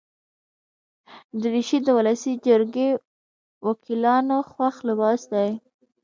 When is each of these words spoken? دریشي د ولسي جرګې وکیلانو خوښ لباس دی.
دریشي 1.41 1.77
د 1.83 1.87
ولسي 1.97 2.33
جرګې 2.45 2.89
وکیلانو 3.67 4.37
خوښ 4.51 4.75
لباس 4.89 5.21
دی. 5.33 5.49